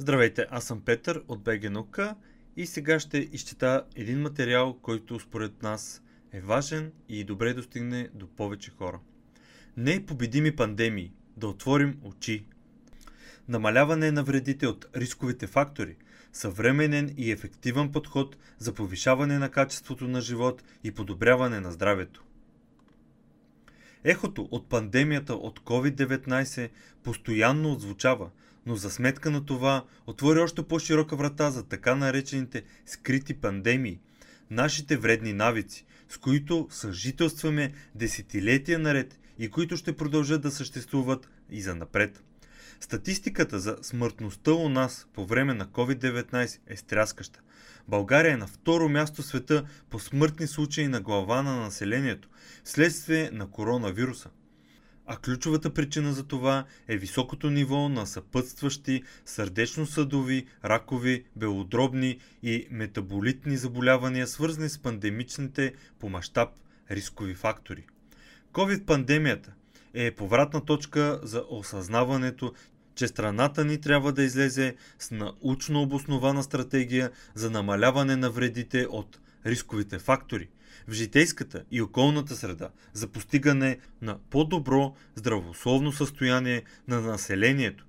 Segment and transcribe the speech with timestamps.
[0.00, 2.14] Здравейте, аз съм Петър от БГ Наука
[2.56, 8.26] и сега ще изчета един материал, който според нас е важен и добре достигне до
[8.26, 9.00] повече хора.
[9.76, 12.46] Не победими пандемии, да отворим очи.
[13.48, 15.96] Намаляване на вредите от рисковите фактори,
[16.32, 22.24] съвременен и ефективен подход за повишаване на качеството на живот и подобряване на здравето.
[24.04, 26.70] Ехото от пандемията от COVID-19
[27.02, 28.30] постоянно отзвучава,
[28.68, 34.00] но за сметка на това отвори още по-широка врата за така наречените скрити пандемии,
[34.50, 41.62] нашите вредни навици, с които съжителстваме десетилетия наред и които ще продължат да съществуват и
[41.62, 42.22] за напред.
[42.80, 47.40] Статистиката за смъртността у нас по време на COVID-19 е стряскаща.
[47.88, 52.28] България е на второ място в света по смъртни случаи на глава на населението,
[52.64, 54.28] вследствие на коронавируса.
[55.10, 63.56] А ключовата причина за това е високото ниво на съпътстващи сърдечно-съдови, ракови, белодробни и метаболитни
[63.56, 66.48] заболявания, свързани с пандемичните по мащаб
[66.90, 67.86] рискови фактори.
[68.52, 69.48] COVID-пандемията
[69.94, 72.52] е повратна точка за осъзнаването,
[72.94, 79.20] че страната ни трябва да излезе с научно обоснована стратегия за намаляване на вредите от
[79.46, 80.48] рисковите фактори
[80.88, 87.86] в житейската и околната среда за постигане на по-добро здравословно състояние на населението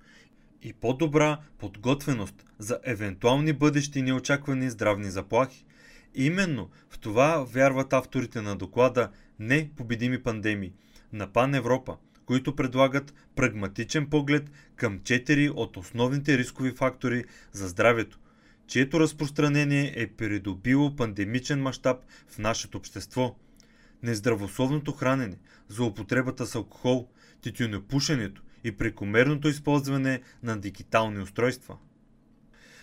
[0.62, 5.66] и по-добра подготвеност за евентуални бъдещи неочаквани здравни заплахи.
[6.16, 10.74] Именно в това вярват авторите на доклада Непобедими пандемии
[11.14, 11.98] на Пан Европа–
[12.30, 18.20] които предлагат прагматичен поглед към четири от основните рискови фактори за здравето,
[18.70, 23.36] чието разпространение е придобило пандемичен мащаб в нашето общество.
[24.04, 25.38] Нездравословното хранене,
[25.70, 27.10] злоупотребата с алкохол,
[27.42, 31.78] тютюнопушенето и прекомерното използване на дигитални устройства.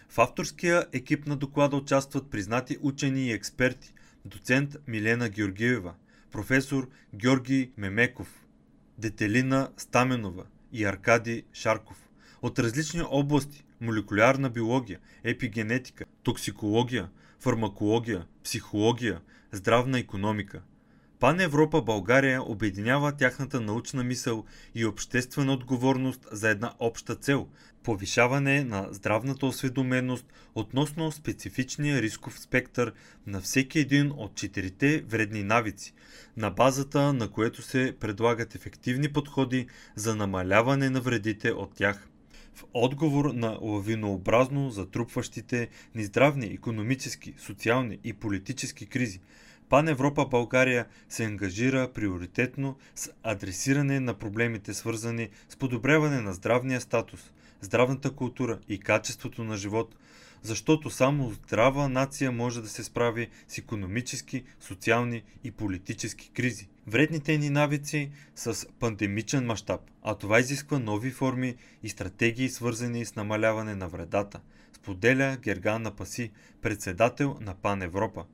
[0.09, 5.95] В авторския екип на доклада участват признати учени и експерти, доцент Милена Георгиева,
[6.31, 8.45] професор Георги Мемеков–
[8.99, 12.09] Детелина Стаменова и Аркади Шарков.
[12.43, 17.09] От различни области– молекулярна биология, епигенетика, токсикология,
[17.41, 19.21] фармакология, психология,
[19.53, 20.63] здравна економика–
[21.21, 24.45] Пан Европа България обединява тяхната научна мисъл
[24.75, 27.49] и обществена отговорност за една обща цел–
[27.83, 32.93] повишаване на здравната осведоменост относно специфичния рисков спектър
[33.27, 35.95] на всеки един от четирите вредни навици,
[36.37, 42.09] на базата на което се предлагат ефективни подходи за намаляване на вредите от тях.
[42.57, 49.21] В отговор на лавинообразно затрупващите ни здравни, економически, социални и политически кризи–
[49.69, 56.81] Пан Европа България се ангажира приоритетно с адресиране на проблемите свързани с подобряване на здравния
[56.81, 59.97] статус, здравната култура и качеството на живот,
[60.47, 66.69] защото само здрава нация може да се справи с економически, социални и политически кризи.
[66.87, 73.17] Вредните ни навици с пандемичен мащаб, а това изисква нови форми и стратегии свързани с
[73.17, 74.41] намаляване на вредата,
[74.73, 76.31] споделя Гергана Паси,
[76.63, 78.25] председател на Пан Европа.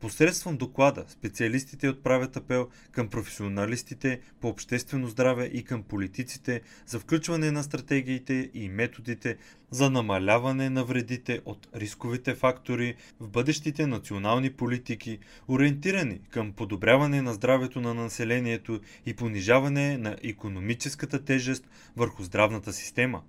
[0.00, 7.50] Посредством доклада специалистите отправят апел към професионалистите по обществено здраве и към политиците за включване
[7.50, 9.36] на стратегиите и методите
[9.70, 17.34] за намаляване на вредите от рисковите фактори в бъдещите национални политики, ориентирани към подобряване на
[17.34, 23.22] здравето на населението и понижаване на економическата тежест върху здравната система.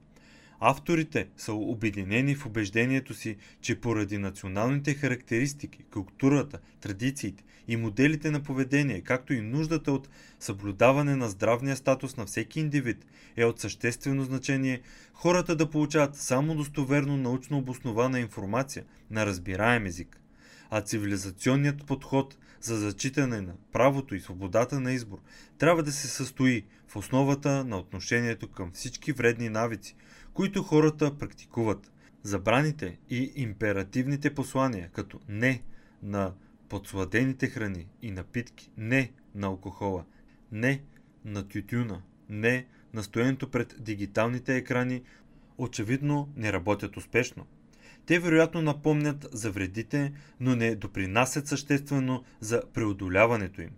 [0.61, 8.43] Авторите са обединени в убеждението си, че поради националните характеристики, културата, традициите и моделите на
[8.43, 10.09] поведение, както и нуждата от
[10.39, 13.05] съблюдаване на здравния статус на всеки индивид,
[13.35, 14.81] е от съществено значение
[15.13, 20.21] хората да получават само достоверно научно обоснована информация на разбираем език.
[20.69, 25.19] А цивилизационният подход за зачитане на правото и свободата на избор
[25.57, 29.95] трябва да се състои в основата на отношението към всички вредни навици–
[30.39, 31.91] които хората практикуват.
[32.23, 35.61] Забраните и императивните послания, като не
[36.03, 36.33] на
[36.69, 40.05] подсладените храни и напитки, не на алкохола,
[40.51, 40.81] не
[41.25, 45.03] на тютюна, не на стоенето пред дигиталните екрани,
[45.57, 47.45] очевидно не работят успешно.
[48.05, 53.71] Те вероятно напомнят за вредите, но не допринасят съществено за преодоляването им.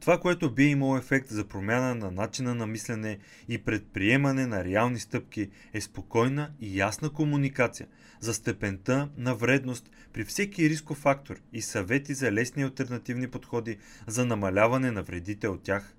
[0.00, 4.98] Това, което би имало ефект за промяна на начина на мислене и предприемане на реални
[4.98, 7.86] стъпки е спокойна и ясна комуникация
[8.20, 14.26] за степента на вредност при всеки рисков фактор и съвети за лесни альтернативни подходи за
[14.26, 15.94] намаляване на вредите от тях.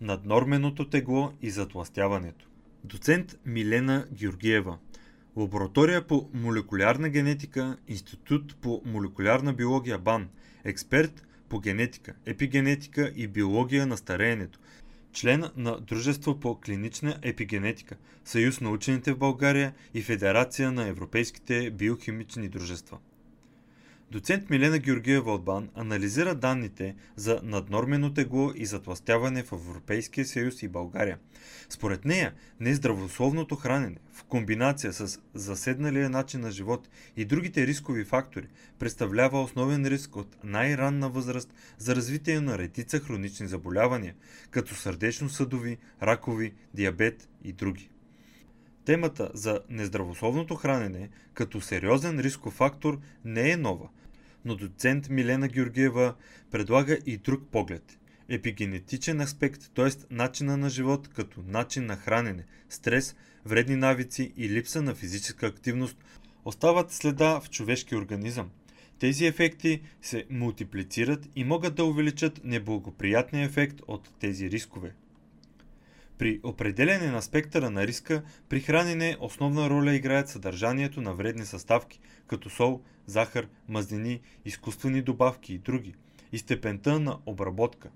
[0.00, 2.48] Наднорменото тегло и затластяването.
[2.84, 4.78] Доцент Милена Георгиева.
[5.36, 10.28] Лаборатория по молекулярна генетика, Институт по молекулярна биология БАН,
[10.64, 14.58] експерт по генетика, епигенетика и биология на стареенето,
[15.12, 21.70] член на Дружество по клинична епигенетика, Съюз на учените в България и Федерация на европейските
[21.70, 22.98] биохимични дружества.
[24.14, 30.62] Доцент Милена Георгиева от БАН анализира данните за наднормено тегло и затластяване в Европейския съюз
[30.62, 31.18] и България.
[31.68, 38.46] Според нея, нездравословното хранене в комбинация с заседналия начин на живот и другите рискови фактори
[38.78, 44.14] представлява основен риск от най-ранна възраст за развитие на редица хронични заболявания,
[44.50, 47.90] като сърдечно-съдови, ракови, диабет и други.
[48.84, 53.88] Темата за нездравословното хранене като сериозен рисков фактор не е нова,
[54.44, 56.14] но доцент Милена Георгиева
[56.50, 57.98] предлага и друг поглед.
[58.28, 59.90] Епигенетичен аспект, т.е.
[60.10, 66.04] начина на живот като начин на хранене, стрес, вредни навици и липса на физическа активност
[66.44, 68.50] остават следа в човешкия организъм.
[68.98, 74.94] Тези ефекти се мултиплицират и могат да увеличат неблагоприятния ефект от тези рискове.
[76.18, 82.00] При определене на спектъра на риска при хранене основна роля играят съдържанието на вредни съставки,
[82.26, 85.94] като сол, захар, мазнини, изкуствени добавки и други,
[86.32, 87.90] и степента на обработка.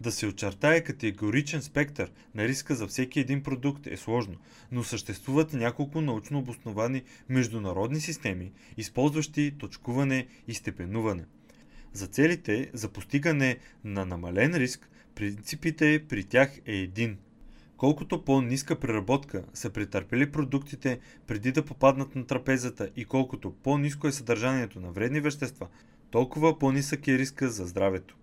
[0.00, 4.34] Да се очертае категоричен спектър на риска за всеки един продукт е сложно,
[4.72, 11.24] но съществуват няколко научно обосновани международни системи, използващи точкуване и степенуване.
[11.92, 17.18] За целите за постигане на намален риск, принципите при тях е един–
[17.80, 24.12] Колкото по-ниска преработка са претърпели продуктите преди да попаднат на трапезата и колкото по-ниско е
[24.12, 25.68] съдържанието на вредни вещества,
[26.10, 28.16] толкова по-нисък е риска за здравето.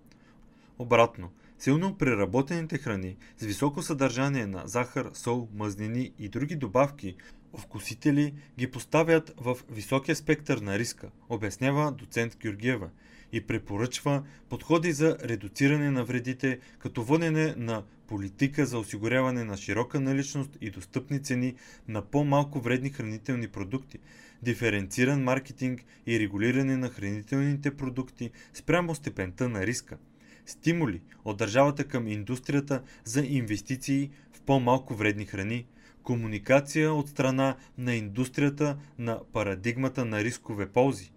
[0.80, 7.16] Обратно, силно преработените храни с високо съдържание на захар, сол, мазнини и други добавки
[7.58, 12.90] вкусители ги поставят в високия спектър на риска, обяснява доцент Георгиева
[13.32, 20.00] и препоръчва подходи за редуциране на вредите, като водене на политика за осигуряване на широка
[20.00, 21.56] наличност и достъпни цени
[21.88, 24.00] на по-малко вредни хранителни продукти,
[24.42, 29.98] диференциран маркетинг и регулиране на хранителните продукти спрямо степента на риска,
[30.46, 35.66] стимули от държавата към индустрията за инвестиции в по-малко вредни храни,
[36.04, 41.12] комуникация от страна на индустрията на парадигмата на рискове ползи,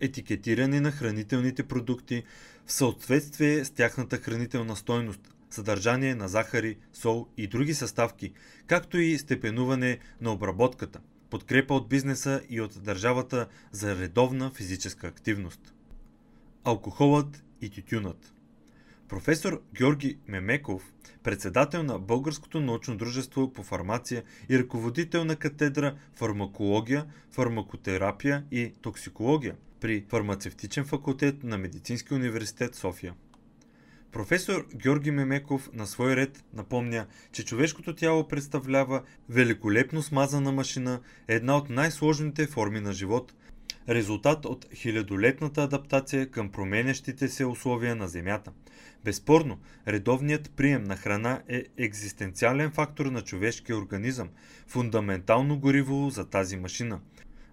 [0.00, 2.22] етикетиране на хранителните продукти
[2.66, 8.32] в съответствие с тяхната хранителна стойност, съдържание на захари, сол и други съставки,
[8.66, 11.00] както и степенуване на обработката,
[11.30, 15.74] подкрепа от бизнеса и от държавата за редовна физическа активност.
[16.64, 18.34] Алкохолът и тютюнът
[19.12, 27.06] Професор Георги Мемеков, председател на Българското научно дружество по фармация и ръководител на катедра фармакология,
[27.30, 33.14] фармакотерапия и токсикология при фармацевтичен факултет на Медицинския университет София.
[34.12, 41.56] Професор Георги Мемеков на свой ред напомня, че човешкото тяло представлява великолепно смазана машина, една
[41.56, 43.34] от най-сложните форми на живот,
[43.88, 48.52] резултат от хилядолетната адаптация към променящите се условия на Земята.
[49.04, 54.28] Безспорно, редовният прием на храна е екзистенциален фактор на човешкия организъм,
[54.66, 57.00] фундаментално гориво за тази машина.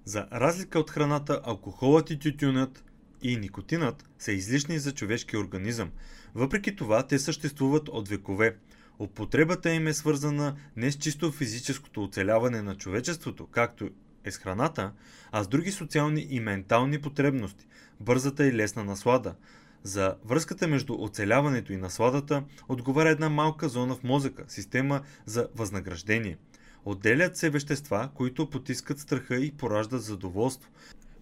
[0.05, 2.83] За разлика от храната, алкохолът и тютюнът
[3.21, 5.91] и никотинът са излишни за човешкия организъм.
[6.35, 8.55] Въпреки това, те съществуват от векове.
[8.99, 13.89] Употребата им е свързана не с чисто физическото оцеляване на човечеството, както
[14.23, 14.91] е с храната,
[15.31, 17.67] а с други социални и ментални потребности,
[17.99, 19.35] бързата и лесна наслада.
[19.83, 26.37] За връзката между оцеляването и насладата отговаря една малка зона в мозъка, система за възнаграждение.
[26.85, 30.69] Отделят се вещества, които потискат страха и пораждат задоволство.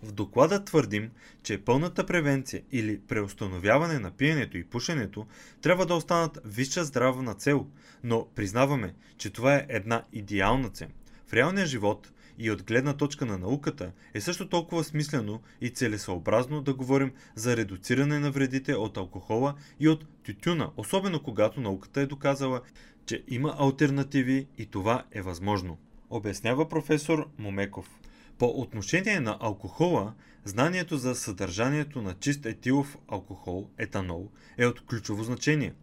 [0.03, 1.11] В доклада твърдим,
[1.43, 5.25] че пълната превенция или преустановяване на пиенето и пушенето
[5.61, 7.67] трябва да останат висша здравна цел,
[8.03, 10.87] но признаваме, че това е една идеална цел.
[11.27, 16.61] В реалния живот и от гледна точка на науката е също толкова смислено и целесъобразно
[16.61, 22.05] да говорим за редуциране на вредите от алкохола и от тютюна, особено когато науката е
[22.05, 22.61] доказала,
[23.05, 25.77] че има альтернативи и това е възможно.
[26.09, 27.99] Обяснява професор Момеков.
[28.37, 30.13] По отношение на алкохола,
[30.45, 35.73] знанието за съдържанието на чист етилов алкохол, етанол, е от ключово значение.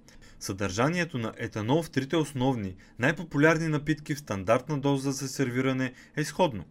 [0.41, 6.65] Съдържанието на етанол в трите основни, най-популярни напитки в стандартна доза за сервиране е сходно.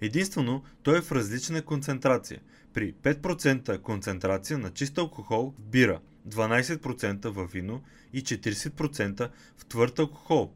[0.00, 2.40] Единствено, той е в различна концентрация.
[2.72, 7.82] При 5% концентрация на чист алкохол в бира, 12% в вино
[8.12, 10.52] и 40% в твърд алкохол.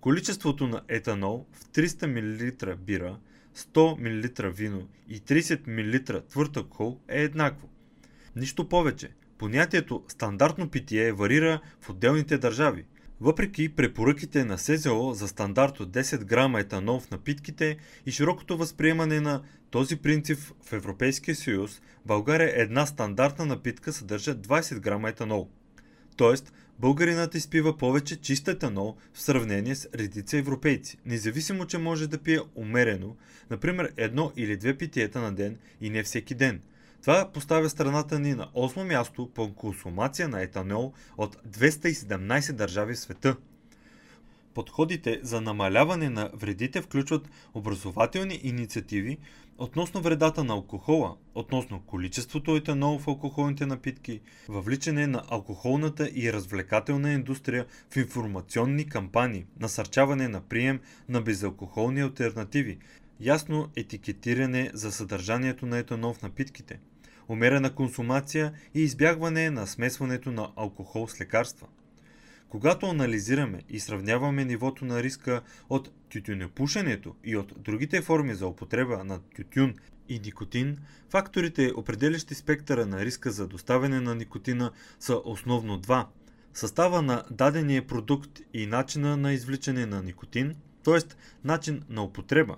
[0.00, 3.18] Количеството на етанол в 300 мл бира
[3.58, 7.68] 100 мл вино и 30 мл твърд алкохол е еднакво.
[8.36, 9.10] Нищо повече.
[9.38, 12.84] Понятието стандартно питие варира в отделните държави.
[13.20, 19.20] Въпреки препоръките на СЗО за стандарт от 10 грама етанол в напитките и широкото възприемане
[19.20, 25.50] на този принцип в Европейския съюз, България една стандартна напитка съдържа 20 грама етанол.
[26.18, 32.18] Тоест, българинът изпива повече чист етанол в сравнение с редица европейци, независимо, че може да
[32.18, 33.16] пие умерено,
[33.50, 36.60] например едно или две питиета на ден и не всеки ден.
[37.00, 42.98] Това поставя страната ни на 8 място по консумация на етанол от 217 държави в
[42.98, 43.36] света.
[44.54, 49.18] Подходите за намаляване на вредите включват образователни инициативи
[49.58, 57.12] относно вредата на алкохола, относно количеството етанол в алкохолните напитки, въвличане на алкохолната и развлекателна
[57.12, 62.78] индустрия в информационни кампании, насърчаване на прием на безалкохолни альтернативи,
[63.20, 66.80] ясно етикетиране за съдържанието на етанол в напитките,
[67.28, 71.66] умерена консумация и избягване на смесването на алкохол с лекарства.
[72.48, 79.04] Когато анализираме и сравняваме нивото на риска от тютюнепушенето и от другите форми за употреба
[79.04, 79.74] на тютюн
[80.08, 80.78] и никотин,
[81.10, 86.08] факторите, определящи спектъра на риска за доставяне на никотина, са основно два–
[86.54, 90.98] състава на дадения продукт и начина на извличане на никотин, т.е.
[91.44, 92.56] начин на употреба.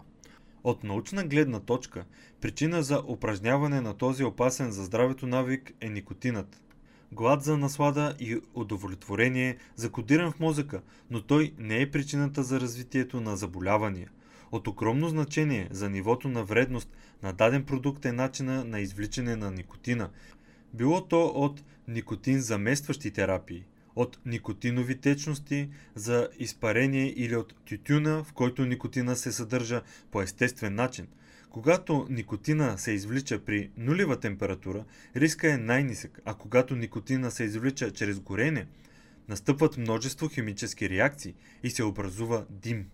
[0.64, 2.04] От научна гледна точка,
[2.40, 6.62] причина за упражняване на този опасен за здравето навик е никотинът
[7.12, 13.20] глад за наслада и удовлетворение, закодиран в мозъка, но той не е причината за развитието
[13.20, 14.10] на заболявания.
[14.52, 19.50] От огромно значение за нивото на вредност на даден продукт е начина на извличане на
[19.50, 20.10] никотина.
[20.74, 23.64] Било то от никотин заместващи терапии,
[23.96, 30.74] от никотинови течности за изпарение или от тютюна, в който никотина се съдържа по естествен
[30.74, 31.06] начин–
[31.50, 34.84] когато никотина се извлича при нулева температура,
[35.16, 38.66] риска е най-нисък, а когато никотина се извлича чрез горене,
[39.28, 42.86] настъпват множество химически реакции и се образува дим.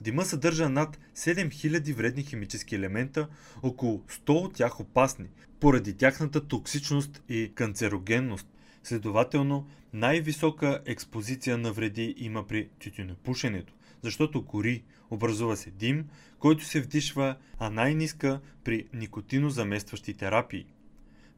[0.00, 3.28] Дима съдържа над 7000 вредни химически елемента,
[3.62, 5.26] около 100 от тях опасни,
[5.60, 8.46] поради тяхната токсичност и канцерогенност.
[8.82, 16.04] Следователно, най-висока експозиция на вреди има при тютюнопушенето, защото гори, образува се дим,
[16.38, 20.66] който се вдишва, а най-ниска при никотинозаместващи терапии.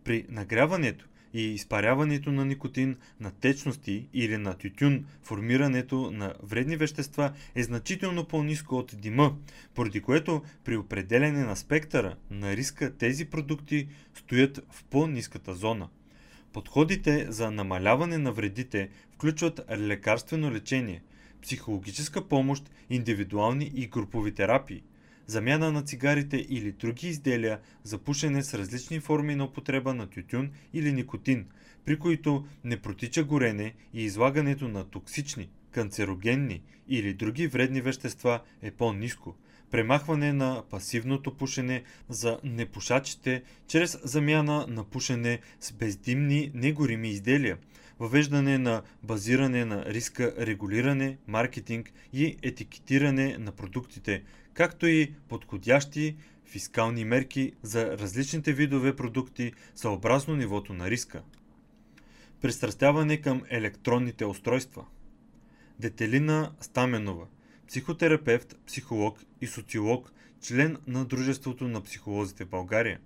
[0.05, 7.33] При нагряването и изпаряването на никотин на течности или на тютюн, формирането на вредни вещества
[7.55, 9.37] е значително по-низко от дима,
[9.75, 15.89] поради което при определене на спектъра на риска тези продукти стоят в по-низката зона.
[16.53, 21.03] Подходите за намаляване на вредите включват лекарствено лечение,
[21.43, 24.83] психологическа помощ, индивидуални и групови терапии,
[25.27, 30.51] замяна на цигарите или други изделия за пушене с различни форми на употреба на тютюн
[30.75, 31.47] или никотин,
[31.85, 38.71] при които не протича горене и излагането на токсични, канцерогенни или други вредни вещества е
[38.71, 39.37] по-низко.
[39.71, 47.59] Премахване на пасивното пушене за непушачите чрез замяна на пушене с бездимни негорими изделия,
[47.99, 54.23] въвеждане на базиране на риска, регулиране, маркетинг и етикетиране на продуктите,
[54.55, 61.23] както и подходящи фискални мерки за различните видове продукти съобразно нивото на риска.
[62.41, 64.85] Пристрастяване към електронните устройства.
[65.79, 67.27] Детелина Стаменова,
[67.69, 73.01] психотерапевт, психолог и социолог, член на Дружеството на психолозите в България.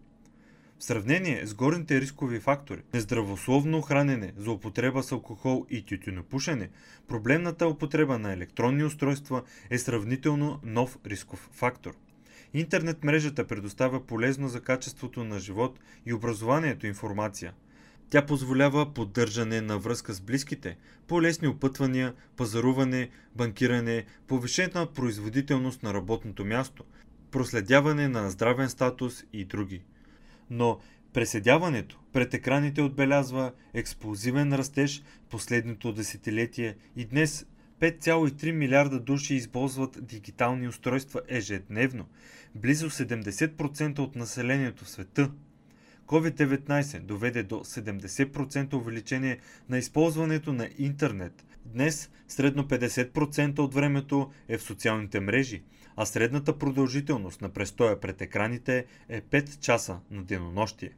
[0.83, 6.71] В сравнение с горните рискови фактори, нездравословно хранене, злоупотреба с алкохол и тютюнопушене,
[7.09, 11.95] проблемната употреба на електронни устройства е сравнително нов рисков фактор.
[12.55, 17.55] Интернет мрежата предоставя полезно за качеството на живот и образованието информация.
[18.11, 20.77] Тя позволява поддържане на връзка с близките,
[21.09, 26.85] по-лесни опътвания, пазаруване, банкиране, повишена производителност на работното място,
[27.31, 29.83] проследяване на здравен статус и други
[30.51, 30.79] но
[31.13, 37.47] преседяването пред екраните отбелязва експлозивен растеж последното десетилетие и днес
[37.81, 42.07] 5,3 милиарда души използват дигитални устройства ежедневно,
[42.55, 45.31] близо 70% от населението в света.
[46.07, 51.45] COVID-19 доведе до 70% увеличение на използването на интернет.
[51.65, 55.63] Днес средно 50% от времето е в социалните мрежи,
[55.97, 60.91] а средната продължителност на престоя пред екраните е 5 часа на денонощие.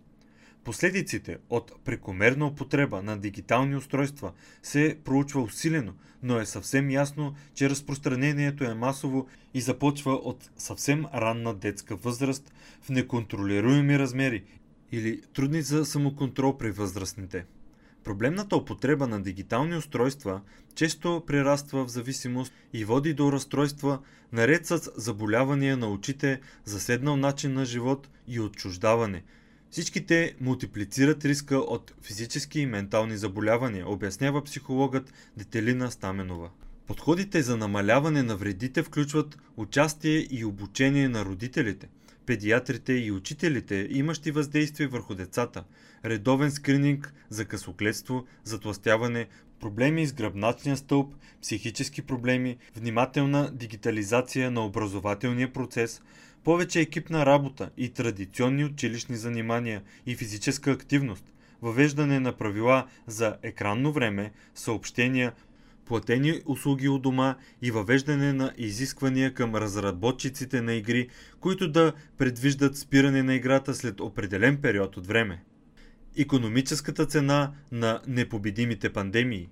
[0.65, 4.33] Последиците от прекомерна употреба на дигитални устройства
[4.63, 11.07] се проучва усилено, но е съвсем ясно, че разпространението е масово и започва от съвсем
[11.15, 14.45] ранна детска възраст в неконтролируеми размери
[14.93, 17.45] или трудни за самоконтрол при възрастните.
[18.05, 20.41] Проблемната употреба на дигитални устройства
[20.75, 23.99] често прераства в зависимост и води до разстройства,
[24.33, 29.23] наред с заболявания на очите, заседнал начин на живот и отчуждаване–
[29.75, 36.51] всички те мултиплицират риска от физически и ментални заболявания, обяснява психологът Детелина Стаменова.
[36.87, 41.89] Подходите за намаляване на вредите включват участие и обучение на родителите,
[42.27, 45.65] педиатрите и учителите, имащи въздействие върху децата,
[46.05, 49.29] редовен скрининг за късогледство, затластяване,
[49.61, 56.03] проблеми с гръбначния стълб, психически проблеми, внимателна дигитализация на образователния процес,
[56.45, 63.93] повече екипна работа и традиционни училищни занимания и физическа активност, въвеждане на правила за екранно
[63.93, 65.33] време, съобщения,
[65.87, 71.09] платени услуги у дома и въвеждане на изисквания към разработчиците на игри,
[71.41, 75.45] които да предвиждат спиране на играта след определен период от време.
[76.17, 79.49] Икономическата цена на непобедимите пандемии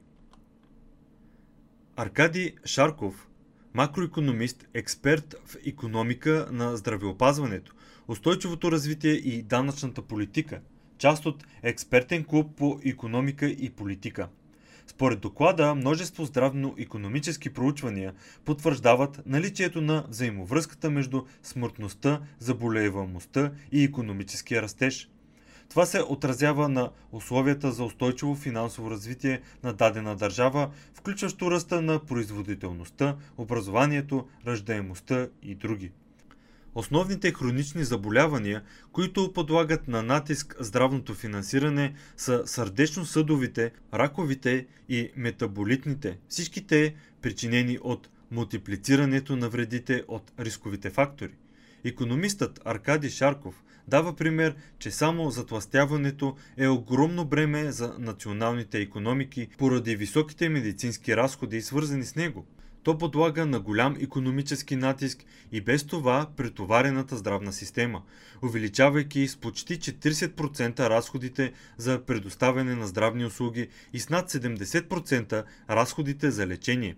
[1.96, 3.28] Аркадий Шарков–
[3.74, 7.74] макроекономист, експерт в економика на здравеопазването,
[8.08, 10.60] устойчивото развитие и данъчната политика,
[10.98, 14.28] част от експертен клуб по економика и политика.
[14.86, 18.12] Според доклада, множество здравно-економически проучвания
[18.44, 25.08] потвърждават наличието на взаимовръзката между смъртността, заболеваемостта и економическия растеж.
[25.68, 31.98] Това се отразява на условията за устойчиво финансово развитие на дадена държава, включващо ръста на
[31.98, 35.90] производителността, образованието, ръждаемостта и други.
[36.74, 38.62] Основните хронични заболявания,
[38.92, 48.08] които подлагат на натиск здравното финансиране са сърдечно-съдовите, раковите и метаболитните, всички те причинени от
[48.30, 51.32] мултиплицирането на вредите от рисковите фактори.
[51.84, 59.96] Економистът Аркадий Шарков дава пример, че само затластяването е огромно бреме за националните економики поради
[59.96, 62.46] високите медицински разходи, свързани с него.
[62.82, 68.02] То подлага на голям економически натиск и без това претоварената здравна система,
[68.42, 76.30] увеличавайки с почти 40% разходите за предоставяне на здравни услуги и с над 70% разходите
[76.30, 76.96] за лечение.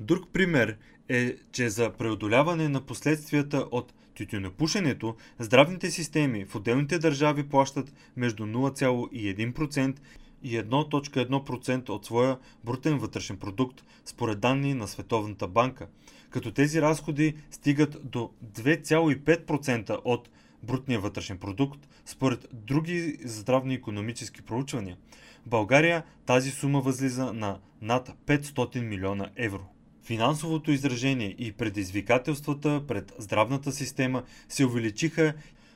[0.00, 0.76] Друг пример
[1.08, 8.42] е, че за преодоляване на последствията от тютюнопушенето, здравните системи в отделните държави плащат между
[8.42, 9.98] 0,1% и
[10.44, 15.86] 1.1% от своя брутен вътрешен продукт, според данни на Световната банка,
[16.30, 20.28] като тези разходи стигат до 2,5% от
[20.62, 24.96] брутния вътрешен продукт, според други здравни економически проучвания.
[25.46, 29.66] България тази сума възлиза на над 500 милиона евро.
[30.02, 35.34] Финансовото изражение и предизвикателствата пред здравната система се увеличиха,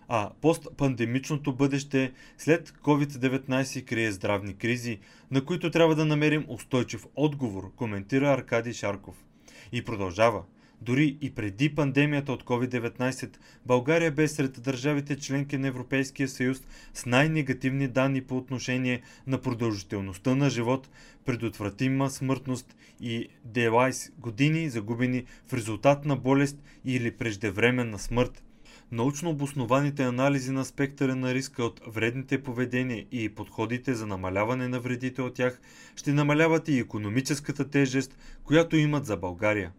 [0.08, 4.98] а постпандемичното бъдеще след COVID-19 крие здравни кризи,
[5.30, 9.24] на които трябва да намерим устойчив отговор, коментира Аркадий Шарков.
[9.72, 10.42] И продължава.
[10.82, 13.36] Дори и преди пандемията от COVID-19,
[13.66, 16.62] България бе сред държавите членки на Европейския съюз
[16.94, 20.88] с най-негативни данни по отношение на продължителността на живот,
[21.24, 28.42] предотвратима смъртност и делайс години загубени в резултат на болест или преждевременна смърт.
[28.92, 34.80] Научно обоснованите анализи на спектъра на риска от вредните поведения и подходите за намаляване на
[34.80, 35.60] вредите от тях
[35.96, 39.72] ще намаляват и економическата тежест, която имат за България.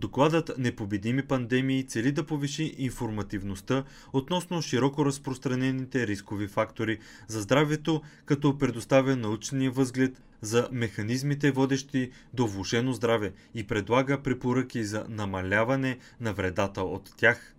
[0.00, 8.58] Докладът Непобедими пандемии цели да повиши информативността относно широко разпространените рискови фактори за здравето, като
[8.58, 16.32] предоставя научния възглед за механизмите водещи до влушено здраве и предлага препоръки за намаляване на
[16.32, 17.54] вредата от тях.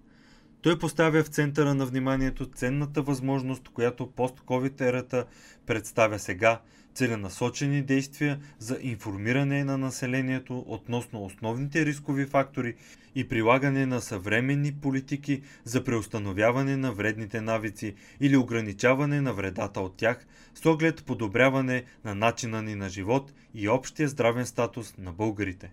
[0.62, 5.25] Той поставя в центъра на вниманието ценната възможност, която пост-ковид ерата
[5.65, 6.62] представя сега–
[6.93, 12.75] целенасочени действия за информиране на населението относно основните рискови фактори
[13.15, 19.97] и прилагане на съвременни политики за преустановяване на вредните навици или ограничаване на вредата от
[19.97, 20.25] тях
[20.56, 25.71] с оглед подобряване на начина ни на живот и общия здравен статус на българите.